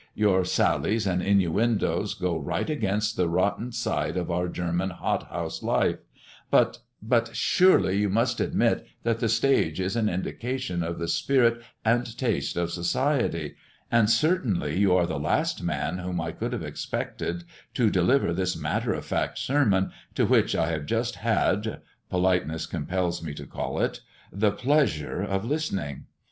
[0.15, 5.61] Your sallies and innuendoes go right against the rotten side of our German hot house
[5.61, 5.97] life;
[6.49, 11.61] but but surely you must admit, that the stage is an indication of the spirit
[11.85, 13.53] and taste of society;
[13.91, 17.43] and certainly you are the last man whom I could have expected
[17.75, 21.79] to deliver this matter of fact sermon, to which I have just had
[22.09, 26.05] politeness compels me to call it the pleasure of listening.